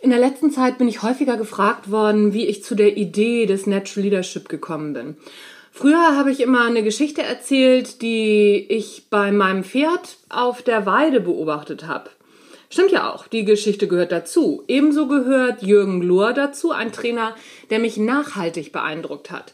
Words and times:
In 0.00 0.10
der 0.10 0.20
letzten 0.20 0.52
Zeit 0.52 0.78
bin 0.78 0.86
ich 0.86 1.02
häufiger 1.02 1.36
gefragt 1.36 1.90
worden, 1.90 2.32
wie 2.32 2.46
ich 2.46 2.62
zu 2.62 2.76
der 2.76 2.96
Idee 2.96 3.46
des 3.46 3.66
Natural 3.66 4.04
Leadership 4.04 4.48
gekommen 4.48 4.92
bin. 4.92 5.16
Früher 5.72 6.16
habe 6.16 6.30
ich 6.30 6.40
immer 6.40 6.64
eine 6.64 6.82
Geschichte 6.82 7.22
erzählt, 7.22 8.00
die 8.00 8.64
ich 8.68 9.06
bei 9.10 9.32
meinem 9.32 9.64
Pferd 9.64 10.18
auf 10.28 10.62
der 10.62 10.86
Weide 10.86 11.20
beobachtet 11.20 11.86
habe. 11.86 12.10
Stimmt 12.70 12.92
ja 12.92 13.12
auch, 13.12 13.26
die 13.26 13.44
Geschichte 13.44 13.88
gehört 13.88 14.12
dazu. 14.12 14.62
Ebenso 14.68 15.08
gehört 15.08 15.62
Jürgen 15.62 16.02
Lohr 16.02 16.32
dazu, 16.32 16.70
ein 16.70 16.92
Trainer, 16.92 17.34
der 17.70 17.78
mich 17.78 17.96
nachhaltig 17.96 18.72
beeindruckt 18.72 19.30
hat. 19.30 19.52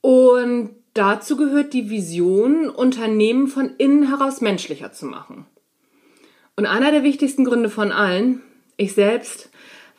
Und 0.00 0.70
dazu 0.94 1.36
gehört 1.36 1.72
die 1.72 1.90
Vision, 1.90 2.70
Unternehmen 2.70 3.48
von 3.48 3.72
innen 3.78 4.08
heraus 4.08 4.40
menschlicher 4.40 4.92
zu 4.92 5.06
machen. 5.06 5.44
Und 6.56 6.66
einer 6.66 6.92
der 6.92 7.02
wichtigsten 7.02 7.44
Gründe 7.44 7.68
von 7.68 7.92
allen, 7.92 8.42
ich 8.76 8.94
selbst 8.94 9.51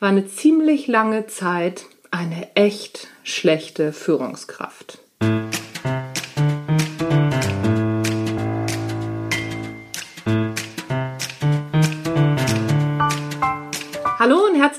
war 0.04 0.10
eine 0.10 0.28
ziemlich 0.28 0.88
lange 0.88 1.28
Zeit 1.28 1.86
eine 2.11 2.57
echt 2.57 3.07
schlechte 3.24 3.94
Führungskraft. 3.94 5.00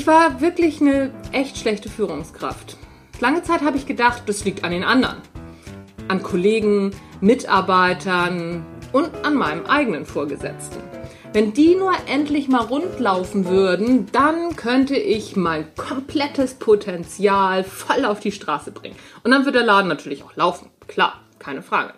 Ich 0.00 0.06
war 0.06 0.40
wirklich 0.40 0.80
eine 0.80 1.10
echt 1.30 1.58
schlechte 1.58 1.90
Führungskraft. 1.90 2.78
Lange 3.20 3.42
Zeit 3.42 3.60
habe 3.60 3.76
ich 3.76 3.84
gedacht, 3.84 4.22
das 4.24 4.46
liegt 4.46 4.64
an 4.64 4.70
den 4.70 4.82
anderen 4.82 5.18
an 6.08 6.22
Kollegen, 6.22 6.92
Mitarbeitern 7.20 8.64
und 8.92 9.10
an 9.26 9.34
meinem 9.34 9.66
eigenen 9.66 10.06
Vorgesetzten. 10.06 10.80
Wenn 11.34 11.52
die 11.52 11.74
nur 11.74 11.92
endlich 12.08 12.48
mal 12.48 12.64
rund 12.64 12.98
laufen 12.98 13.44
würden, 13.44 14.06
dann 14.10 14.56
könnte 14.56 14.96
ich 14.96 15.36
mein 15.36 15.66
komplettes 15.74 16.54
Potenzial 16.54 17.62
voll 17.62 18.06
auf 18.06 18.20
die 18.20 18.32
Straße 18.32 18.72
bringen. 18.72 18.96
Und 19.22 19.32
dann 19.32 19.44
wird 19.44 19.54
der 19.54 19.64
Laden 19.64 19.88
natürlich 19.88 20.24
auch 20.24 20.34
laufen. 20.34 20.70
Klar, 20.88 21.20
keine 21.38 21.60
Frage. 21.60 21.92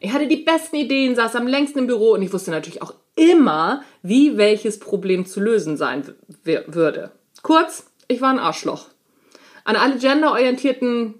Ich 0.00 0.12
hatte 0.12 0.26
die 0.26 0.36
besten 0.36 0.76
Ideen, 0.76 1.14
saß 1.14 1.36
am 1.36 1.46
längsten 1.46 1.80
im 1.80 1.86
Büro 1.86 2.12
und 2.12 2.22
ich 2.22 2.32
wusste 2.32 2.50
natürlich 2.50 2.82
auch 2.82 2.94
immer, 3.14 3.82
wie 4.02 4.36
welches 4.36 4.78
Problem 4.78 5.26
zu 5.26 5.40
lösen 5.40 5.76
sein 5.76 6.14
würde. 6.44 7.12
Kurz, 7.42 7.90
ich 8.08 8.20
war 8.20 8.30
ein 8.30 8.38
Arschloch. 8.38 8.88
An 9.64 9.76
alle 9.76 9.98
genderorientierten 9.98 11.14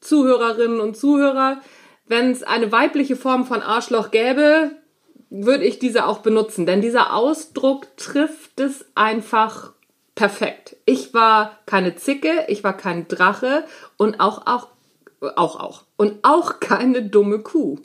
Zuhörerinnen 0.00 0.80
und 0.80 0.96
Zuhörer, 0.96 1.60
wenn 2.06 2.30
es 2.30 2.42
eine 2.42 2.72
weibliche 2.72 3.16
Form 3.16 3.46
von 3.46 3.62
Arschloch 3.62 4.10
gäbe, 4.10 4.72
würde 5.30 5.64
ich 5.64 5.78
diese 5.78 6.06
auch 6.06 6.18
benutzen, 6.18 6.66
denn 6.66 6.80
dieser 6.80 7.14
Ausdruck 7.14 7.96
trifft 7.96 8.60
es 8.60 8.86
einfach 8.94 9.72
perfekt. 10.14 10.76
Ich 10.84 11.12
war 11.12 11.58
keine 11.66 11.96
Zicke, 11.96 12.44
ich 12.48 12.62
war 12.62 12.76
kein 12.76 13.08
Drache 13.08 13.64
und 13.96 14.20
auch 14.20 14.46
auch 14.46 14.68
auch 15.36 15.58
auch 15.58 15.84
und 15.96 16.18
auch 16.22 16.60
keine 16.60 17.02
dumme 17.02 17.40
Kuh. 17.40 17.78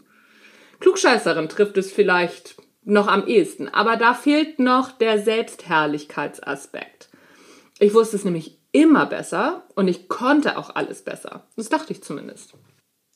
Klugscheißerin 0.79 1.50
trifft 1.50 1.78
es 1.78 1.91
vielleicht 1.91 2.56
noch 2.84 3.07
am 3.07 3.28
ehesten, 3.28 3.67
aber 3.67 3.97
da 3.97 4.13
fehlt 4.13 4.59
noch 4.59 4.91
der 4.91 5.19
Selbstherrlichkeitsaspekt. 5.19 7.09
Ich 7.79 7.94
wusste 7.94 8.16
es 8.16 8.25
nämlich 8.25 8.57
immer 8.72 9.06
besser 9.06 9.63
und 9.75 9.88
ich 9.88 10.09
konnte 10.09 10.57
auch 10.57 10.75
alles 10.75 11.01
besser. 11.01 11.47
Das 11.56 11.69
dachte 11.69 11.94
ich 11.94 12.03
zumindest. 12.03 12.53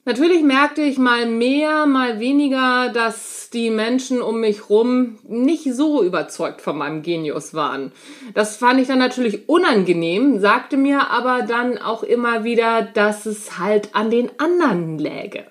Natürlich 0.06 0.44
merkte 0.44 0.82
ich 0.82 0.98
mal 0.98 1.26
mehr, 1.26 1.86
mal 1.86 2.20
weniger, 2.20 2.90
dass 2.90 3.50
die 3.50 3.70
Menschen 3.70 4.22
um 4.22 4.42
mich 4.42 4.70
rum 4.70 5.18
nicht 5.24 5.74
so 5.74 6.04
überzeugt 6.04 6.60
von 6.60 6.78
meinem 6.78 7.04
Genius 7.04 7.54
waren. 7.54 7.94
Das 8.34 8.58
fand 8.58 8.82
ich 8.82 8.88
dann 8.88 9.00
natürlich 9.00 9.48
unangenehm, 9.48 10.40
sagte 10.40 10.76
mir 10.76 11.10
aber 11.10 11.44
dann 11.44 11.78
auch 11.78 12.04
immer 12.04 12.44
wieder, 12.44 12.82
dass 12.82 13.26
es 13.26 13.58
halt 13.60 13.96
an 13.96 14.10
den 14.10 14.30
anderen 14.40 15.00
läge. 15.00 15.46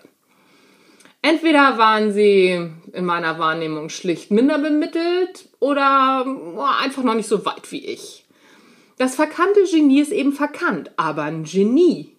Entweder 1.22 1.78
waren 1.78 2.12
sie 2.12 2.68
in 2.92 3.04
meiner 3.04 3.38
Wahrnehmung 3.38 3.88
schlicht 3.88 4.32
minder 4.32 4.58
bemittelt 4.58 5.48
oder 5.60 6.26
einfach 6.80 7.04
noch 7.04 7.14
nicht 7.14 7.28
so 7.28 7.46
weit 7.46 7.70
wie 7.70 7.86
ich. 7.86 8.24
Das 8.98 9.14
verkannte 9.14 9.60
Genie 9.70 10.00
ist 10.00 10.12
eben 10.12 10.32
verkannt, 10.32 10.90
aber 10.96 11.22
ein 11.22 11.44
Genie. 11.44 12.16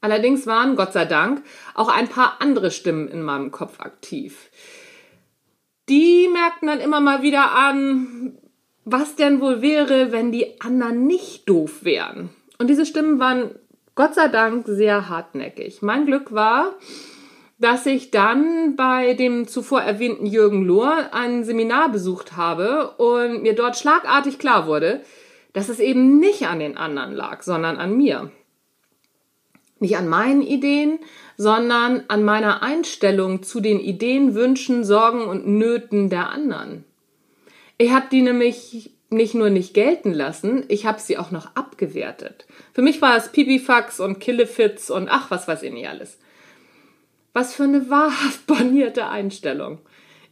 Allerdings 0.00 0.46
waren, 0.48 0.74
Gott 0.74 0.92
sei 0.92 1.04
Dank, 1.04 1.44
auch 1.74 1.88
ein 1.88 2.08
paar 2.08 2.38
andere 2.40 2.72
Stimmen 2.72 3.06
in 3.06 3.22
meinem 3.22 3.52
Kopf 3.52 3.78
aktiv. 3.78 4.50
Die 5.88 6.28
merkten 6.32 6.66
dann 6.66 6.80
immer 6.80 7.00
mal 7.00 7.22
wieder 7.22 7.52
an, 7.52 8.38
was 8.84 9.14
denn 9.14 9.40
wohl 9.40 9.62
wäre, 9.62 10.10
wenn 10.10 10.32
die 10.32 10.60
anderen 10.60 11.06
nicht 11.06 11.48
doof 11.48 11.84
wären. 11.84 12.30
Und 12.58 12.68
diese 12.68 12.86
Stimmen 12.86 13.20
waren 13.20 13.54
Gott 13.94 14.14
sei 14.14 14.26
Dank 14.26 14.66
sehr 14.66 15.08
hartnäckig. 15.08 15.82
Mein 15.82 16.06
Glück 16.06 16.32
war, 16.32 16.74
dass 17.62 17.86
ich 17.86 18.10
dann 18.10 18.74
bei 18.74 19.14
dem 19.14 19.46
zuvor 19.46 19.82
erwähnten 19.82 20.26
Jürgen 20.26 20.64
Lohr 20.64 21.10
ein 21.12 21.44
Seminar 21.44 21.90
besucht 21.90 22.36
habe 22.36 22.90
und 22.96 23.42
mir 23.42 23.54
dort 23.54 23.76
schlagartig 23.76 24.40
klar 24.40 24.66
wurde, 24.66 25.00
dass 25.52 25.68
es 25.68 25.78
eben 25.78 26.18
nicht 26.18 26.46
an 26.48 26.58
den 26.58 26.76
anderen 26.76 27.12
lag, 27.12 27.42
sondern 27.42 27.76
an 27.76 27.96
mir. 27.96 28.32
Nicht 29.78 29.96
an 29.96 30.08
meinen 30.08 30.42
Ideen, 30.42 30.98
sondern 31.36 32.02
an 32.08 32.24
meiner 32.24 32.64
Einstellung 32.64 33.44
zu 33.44 33.60
den 33.60 33.78
Ideen, 33.78 34.34
Wünschen, 34.34 34.82
Sorgen 34.82 35.24
und 35.26 35.46
Nöten 35.46 36.10
der 36.10 36.30
anderen. 36.30 36.84
Ich 37.78 37.92
habe 37.92 38.06
die 38.10 38.22
nämlich 38.22 38.90
nicht 39.08 39.34
nur 39.34 39.50
nicht 39.50 39.72
gelten 39.72 40.12
lassen, 40.12 40.64
ich 40.66 40.84
habe 40.84 40.98
sie 40.98 41.16
auch 41.16 41.30
noch 41.30 41.54
abgewertet. 41.54 42.46
Für 42.72 42.82
mich 42.82 43.00
war 43.00 43.16
es 43.16 43.30
Pipifax 43.30 44.00
und 44.00 44.18
Killefits 44.18 44.90
und 44.90 45.08
ach, 45.08 45.30
was 45.30 45.46
weiß 45.46 45.62
ich 45.62 45.72
nicht 45.72 45.88
alles. 45.88 46.18
Was 47.32 47.54
für 47.54 47.64
eine 47.64 47.88
wahrhaft 47.90 48.46
bornierte 48.46 49.08
Einstellung. 49.08 49.78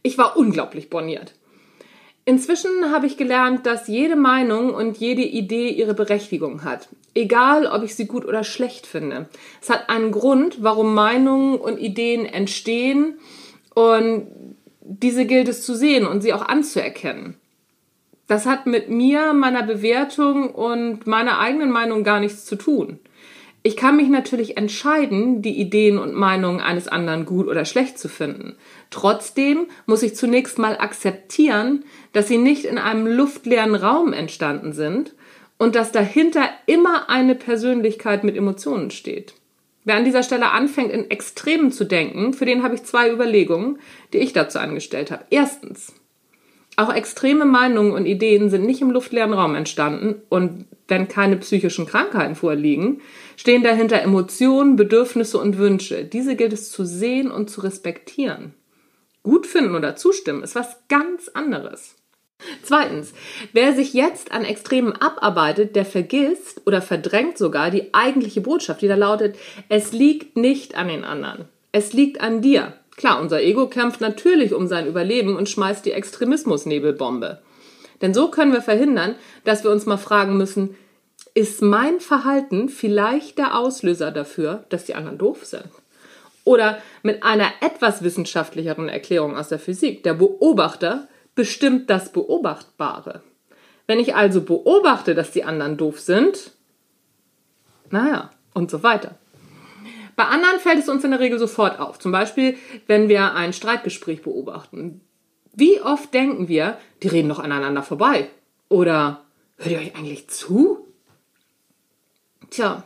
Ich 0.03 0.17
war 0.17 0.37
unglaublich 0.37 0.89
borniert. 0.89 1.33
Inzwischen 2.23 2.91
habe 2.91 3.07
ich 3.07 3.17
gelernt, 3.17 3.65
dass 3.65 3.87
jede 3.87 4.15
Meinung 4.15 4.73
und 4.73 4.97
jede 4.97 5.23
Idee 5.23 5.69
ihre 5.69 5.95
Berechtigung 5.95 6.63
hat. 6.63 6.87
Egal, 7.15 7.65
ob 7.65 7.83
ich 7.83 7.95
sie 7.95 8.05
gut 8.05 8.25
oder 8.25 8.43
schlecht 8.43 8.85
finde. 8.85 9.27
Es 9.61 9.69
hat 9.69 9.89
einen 9.89 10.11
Grund, 10.11 10.63
warum 10.63 10.93
Meinungen 10.93 11.55
und 11.55 11.79
Ideen 11.79 12.25
entstehen 12.25 13.19
und 13.73 14.27
diese 14.81 15.25
gilt 15.25 15.47
es 15.47 15.65
zu 15.65 15.75
sehen 15.75 16.05
und 16.05 16.21
sie 16.21 16.33
auch 16.33 16.43
anzuerkennen. 16.43 17.37
Das 18.27 18.45
hat 18.45 18.65
mit 18.65 18.89
mir, 18.89 19.33
meiner 19.33 19.63
Bewertung 19.63 20.51
und 20.51 21.07
meiner 21.07 21.39
eigenen 21.39 21.71
Meinung 21.71 22.03
gar 22.03 22.19
nichts 22.19 22.45
zu 22.45 22.55
tun. 22.55 22.99
Ich 23.63 23.77
kann 23.77 23.95
mich 23.95 24.09
natürlich 24.09 24.57
entscheiden, 24.57 25.43
die 25.43 25.59
Ideen 25.59 25.99
und 25.99 26.15
Meinungen 26.15 26.61
eines 26.61 26.87
anderen 26.87 27.25
gut 27.25 27.47
oder 27.47 27.63
schlecht 27.65 27.99
zu 27.99 28.09
finden. 28.09 28.55
Trotzdem 28.89 29.67
muss 29.85 30.01
ich 30.01 30.15
zunächst 30.15 30.57
mal 30.57 30.77
akzeptieren, 30.77 31.85
dass 32.11 32.27
sie 32.27 32.39
nicht 32.39 32.65
in 32.65 32.79
einem 32.79 33.05
luftleeren 33.05 33.75
Raum 33.75 34.13
entstanden 34.13 34.73
sind 34.73 35.13
und 35.59 35.75
dass 35.75 35.91
dahinter 35.91 36.49
immer 36.65 37.09
eine 37.09 37.35
Persönlichkeit 37.35 38.23
mit 38.23 38.35
Emotionen 38.35 38.89
steht. 38.89 39.35
Wer 39.83 39.95
an 39.95 40.05
dieser 40.05 40.23
Stelle 40.23 40.49
anfängt, 40.51 40.91
in 40.91 41.09
Extremen 41.11 41.71
zu 41.71 41.85
denken, 41.85 42.33
für 42.33 42.45
den 42.45 42.63
habe 42.63 42.75
ich 42.75 42.83
zwei 42.83 43.11
Überlegungen, 43.11 43.77
die 44.13 44.19
ich 44.19 44.33
dazu 44.33 44.57
angestellt 44.57 45.11
habe. 45.11 45.25
Erstens, 45.29 45.93
auch 46.77 46.93
extreme 46.93 47.45
Meinungen 47.45 47.91
und 47.91 48.05
Ideen 48.05 48.49
sind 48.49 48.65
nicht 48.65 48.81
im 48.81 48.91
luftleeren 48.91 49.33
Raum 49.33 49.55
entstanden 49.55 50.21
und 50.29 50.65
wenn 50.87 51.07
keine 51.07 51.37
psychischen 51.37 51.85
Krankheiten 51.85 52.35
vorliegen, 52.35 53.01
stehen 53.37 53.63
dahinter 53.63 54.01
Emotionen, 54.01 54.75
Bedürfnisse 54.75 55.37
und 55.37 55.57
Wünsche. 55.57 56.05
Diese 56.05 56.35
gilt 56.35 56.53
es 56.53 56.71
zu 56.71 56.85
sehen 56.85 57.31
und 57.31 57.49
zu 57.49 57.61
respektieren. 57.61 58.53
Gut 59.23 59.45
finden 59.47 59.75
oder 59.75 59.95
zustimmen 59.95 60.43
ist 60.43 60.55
was 60.55 60.77
ganz 60.87 61.27
anderes. 61.29 61.95
Zweitens, 62.63 63.13
wer 63.53 63.73
sich 63.73 63.93
jetzt 63.93 64.31
an 64.31 64.45
Extremen 64.45 64.93
abarbeitet, 64.93 65.75
der 65.75 65.85
vergisst 65.85 66.61
oder 66.65 66.81
verdrängt 66.81 67.37
sogar 67.37 67.69
die 67.69 67.93
eigentliche 67.93 68.41
Botschaft, 68.41 68.81
die 68.81 68.87
da 68.87 68.95
lautet, 68.95 69.37
es 69.69 69.91
liegt 69.91 70.37
nicht 70.37 70.75
an 70.75 70.87
den 70.87 71.03
anderen, 71.03 71.45
es 71.71 71.93
liegt 71.93 72.19
an 72.19 72.41
dir. 72.41 72.73
Klar, 72.97 73.21
unser 73.21 73.41
Ego 73.41 73.67
kämpft 73.67 74.01
natürlich 74.01 74.53
um 74.53 74.67
sein 74.67 74.87
Überleben 74.87 75.35
und 75.35 75.49
schmeißt 75.49 75.85
die 75.85 75.93
Extremismusnebelbombe. 75.93 77.41
Denn 78.01 78.13
so 78.13 78.29
können 78.29 78.53
wir 78.53 78.61
verhindern, 78.61 79.15
dass 79.43 79.63
wir 79.63 79.71
uns 79.71 79.85
mal 79.85 79.97
fragen 79.97 80.37
müssen, 80.37 80.75
ist 81.33 81.61
mein 81.61 81.99
Verhalten 81.99 82.67
vielleicht 82.67 83.37
der 83.37 83.57
Auslöser 83.57 84.11
dafür, 84.11 84.65
dass 84.69 84.85
die 84.85 84.95
anderen 84.95 85.17
doof 85.17 85.45
sind? 85.45 85.63
Oder 86.43 86.79
mit 87.03 87.23
einer 87.23 87.49
etwas 87.61 88.03
wissenschaftlicheren 88.03 88.89
Erklärung 88.89 89.37
aus 89.37 89.49
der 89.49 89.59
Physik, 89.59 90.03
der 90.03 90.15
Beobachter 90.15 91.07
bestimmt 91.35 91.89
das 91.89 92.11
Beobachtbare. 92.11 93.21
Wenn 93.87 93.99
ich 93.99 94.15
also 94.15 94.41
beobachte, 94.41 95.15
dass 95.15 95.31
die 95.31 95.43
anderen 95.43 95.77
doof 95.77 95.99
sind, 95.99 96.51
naja, 97.89 98.31
und 98.53 98.71
so 98.71 98.83
weiter. 98.83 99.15
Bei 100.15 100.25
anderen 100.25 100.59
fällt 100.59 100.79
es 100.79 100.89
uns 100.89 101.03
in 101.03 101.11
der 101.11 101.19
Regel 101.19 101.39
sofort 101.39 101.79
auf. 101.79 101.99
Zum 101.99 102.11
Beispiel, 102.11 102.57
wenn 102.87 103.09
wir 103.09 103.33
ein 103.33 103.53
Streitgespräch 103.53 104.21
beobachten. 104.21 105.01
Wie 105.53 105.81
oft 105.81 106.13
denken 106.13 106.47
wir, 106.47 106.77
die 107.03 107.09
reden 107.09 107.29
doch 107.29 107.39
aneinander 107.39 107.83
vorbei? 107.83 108.29
Oder 108.69 109.25
hört 109.57 109.71
ihr 109.71 109.79
euch 109.79 109.95
eigentlich 109.95 110.29
zu? 110.29 110.87
Tja, 112.49 112.83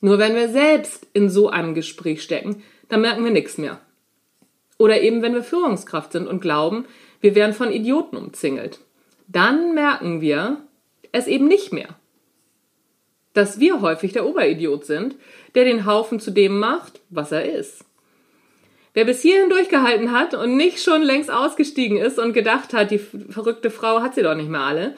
nur 0.00 0.18
wenn 0.18 0.34
wir 0.34 0.48
selbst 0.48 1.06
in 1.12 1.30
so 1.30 1.48
einem 1.48 1.74
Gespräch 1.74 2.22
stecken, 2.22 2.62
dann 2.88 3.00
merken 3.00 3.24
wir 3.24 3.30
nichts 3.30 3.58
mehr. 3.58 3.80
Oder 4.78 5.00
eben 5.00 5.22
wenn 5.22 5.34
wir 5.34 5.44
Führungskraft 5.44 6.12
sind 6.12 6.26
und 6.26 6.40
glauben, 6.40 6.86
wir 7.20 7.34
wären 7.34 7.52
von 7.52 7.70
Idioten 7.70 8.16
umzingelt. 8.16 8.80
Dann 9.28 9.74
merken 9.74 10.20
wir 10.20 10.62
es 11.12 11.26
eben 11.26 11.46
nicht 11.46 11.72
mehr. 11.72 11.96
Dass 13.34 13.60
wir 13.60 13.80
häufig 13.80 14.12
der 14.12 14.26
Oberidiot 14.26 14.84
sind, 14.84 15.16
der 15.54 15.64
den 15.64 15.86
Haufen 15.86 16.20
zu 16.20 16.30
dem 16.30 16.58
macht, 16.58 17.00
was 17.10 17.32
er 17.32 17.50
ist. 17.52 17.84
Wer 18.94 19.06
bis 19.06 19.22
hierhin 19.22 19.48
durchgehalten 19.48 20.12
hat 20.12 20.34
und 20.34 20.56
nicht 20.56 20.82
schon 20.82 21.02
längst 21.02 21.30
ausgestiegen 21.30 21.96
ist 21.96 22.18
und 22.18 22.34
gedacht 22.34 22.74
hat, 22.74 22.90
die 22.90 22.98
verrückte 22.98 23.70
Frau 23.70 24.02
hat 24.02 24.14
sie 24.14 24.22
doch 24.22 24.34
nicht 24.34 24.50
mehr 24.50 24.60
alle, 24.60 24.96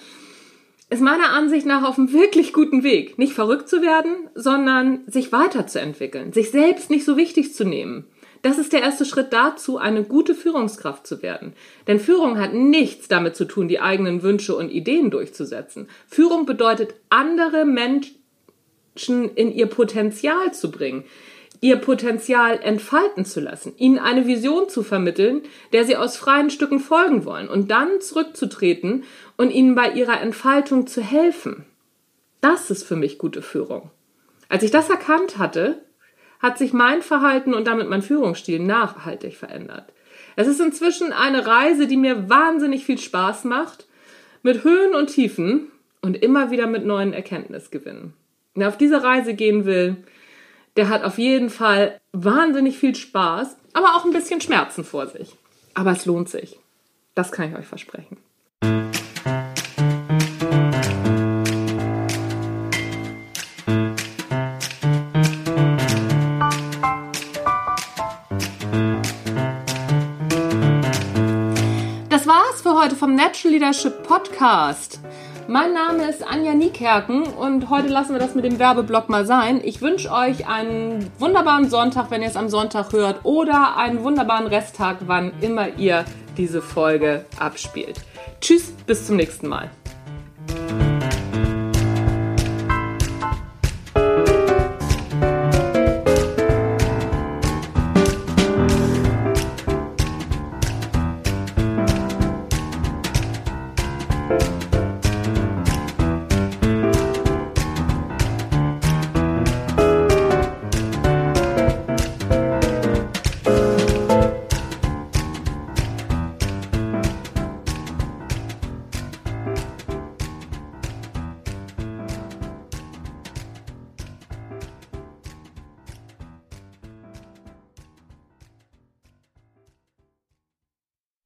ist 0.90 1.00
meiner 1.00 1.31
Ansicht 1.31 1.64
nach 1.64 1.82
auf 1.82 1.96
einem 1.96 2.12
wirklich 2.12 2.52
guten 2.52 2.82
Weg, 2.82 3.19
nicht 3.19 3.32
verrückt 3.32 3.69
zu 3.69 3.82
werden, 3.82 4.28
sondern 4.34 5.00
sich 5.06 5.32
weiterzuentwickeln, 5.32 6.32
sich 6.32 6.50
selbst 6.50 6.90
nicht 6.90 7.04
so 7.04 7.16
wichtig 7.16 7.54
zu 7.54 7.64
nehmen. 7.64 8.04
Das 8.42 8.58
ist 8.58 8.75
der 8.75 8.82
erste 8.82 9.06
Schritt 9.06 9.32
dazu, 9.32 9.78
eine 9.78 10.04
gute 10.04 10.34
Führungskraft 10.34 11.06
zu 11.06 11.22
werden. 11.22 11.54
Denn 11.86 11.98
Führung 11.98 12.38
hat 12.38 12.52
nichts 12.52 13.08
damit 13.08 13.36
zu 13.36 13.46
tun, 13.46 13.69
die 13.69 13.81
eigenen 13.81 14.22
Wünsche 14.22 14.54
und 14.54 14.69
Ideen 14.69 15.10
durchzusetzen. 15.10 15.88
Führung 16.06 16.44
bedeutet, 16.44 16.94
andere 17.08 17.64
Menschen 17.64 18.16
in 18.96 19.52
ihr 19.52 19.67
Potenzial 19.67 20.52
zu 20.55 20.70
bringen, 20.70 21.05
ihr 21.61 21.76
Potenzial 21.76 22.61
entfalten 22.62 23.25
zu 23.25 23.41
lassen, 23.41 23.73
ihnen 23.79 23.99
eine 23.99 24.26
Vision 24.26 24.69
zu 24.69 24.82
vermitteln, 24.82 25.43
der 25.73 25.85
sie 25.85 25.96
aus 25.96 26.17
freien 26.17 26.50
Stücken 26.50 26.79
folgen 26.79 27.25
wollen 27.25 27.49
und 27.49 27.70
dann 27.70 28.00
zurückzutreten 28.00 29.05
und 29.37 29.50
ihnen 29.50 29.75
bei 29.75 29.91
ihrer 29.93 30.20
Entfaltung 30.20 30.87
zu 30.87 31.00
helfen. 31.00 31.64
Das 32.41 32.70
ist 32.70 32.85
für 32.85 32.96
mich 32.96 33.19
gute 33.19 33.41
Führung. 33.41 33.91
Als 34.49 34.62
ich 34.62 34.70
das 34.70 34.91
erkannt 34.91 35.38
hatte, 35.38 35.82
hat 36.38 36.58
sich 36.58 36.75
mein 36.75 37.00
Verhalten 37.00 37.55
und 37.55 37.67
damit 37.67 37.88
mein 37.88 38.02
Führungsstil 38.02 38.58
nachhaltig 38.58 39.35
verändert. 39.35 39.93
Es 40.37 40.46
ist 40.46 40.61
inzwischen 40.61 41.12
eine 41.12 41.46
Reise, 41.46 41.87
die 41.87 41.96
mir 41.96 42.29
wahnsinnig 42.29 42.85
viel 42.85 42.99
Spaß 42.99 43.44
macht, 43.44 43.87
mit 44.43 44.62
Höhen 44.64 44.94
und 44.94 45.06
Tiefen 45.06 45.69
und 46.02 46.23
immer 46.23 46.50
wieder 46.50 46.67
mit 46.67 46.85
neuen 46.85 47.14
Erkenntnisgewinnen. 47.14 48.12
Wer 48.56 48.68
auf 48.68 48.78
diese 48.78 49.02
Reise 49.02 49.34
gehen 49.34 49.64
will, 49.64 49.96
der 50.76 50.88
hat 50.88 51.02
auf 51.02 51.18
jeden 51.18 51.50
Fall 51.50 52.00
wahnsinnig 52.12 52.78
viel 52.78 52.94
Spaß, 52.94 53.56
aber 53.72 53.96
auch 53.96 54.04
ein 54.04 54.12
bisschen 54.12 54.40
Schmerzen 54.40 54.84
vor 54.84 55.08
sich. 55.08 55.34
Aber 55.74 55.90
es 55.90 56.06
lohnt 56.06 56.28
sich. 56.28 56.60
Das 57.16 57.32
kann 57.32 57.50
ich 57.50 57.58
euch 57.58 57.66
versprechen. 57.66 58.16
Das 72.08 72.28
war's 72.28 72.62
für 72.62 72.80
heute 72.80 72.94
vom 72.94 73.16
Natural 73.16 73.52
Leadership 73.52 74.04
Podcast. 74.04 75.00
Mein 75.46 75.75
Name 75.75 76.08
ist 76.08 76.26
Anja 76.26 76.55
Niekerken 76.55 77.25
und 77.25 77.69
heute 77.69 77.88
lassen 77.88 78.14
wir 78.14 78.19
das 78.19 78.35
mit 78.35 78.46
dem 78.46 78.58
Werbeblock 78.58 79.11
mal 79.11 79.26
sein. 79.26 79.61
Ich 79.62 79.82
wünsche 79.82 80.11
euch 80.11 80.49
einen 80.49 81.11
wunderbaren 81.19 81.69
Sonntag, 81.69 82.11
wenn 82.11 82.23
ihr 82.23 82.29
es 82.29 82.37
am 82.37 82.49
Sonntag 82.49 82.93
hört, 82.93 83.25
oder 83.25 83.76
einen 83.76 84.02
wunderbaren 84.02 84.46
Resttag, 84.46 84.99
wann 85.06 85.32
immer 85.43 85.69
ihr 85.76 86.06
diese 86.38 86.62
Folge 86.62 87.26
abspielt. 87.38 88.00
Tschüss, 88.41 88.73
bis 88.87 89.06
zum 89.06 89.17
nächsten 89.17 89.49
Mal. 89.49 89.70